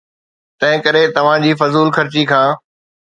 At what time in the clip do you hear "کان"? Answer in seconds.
2.33-2.49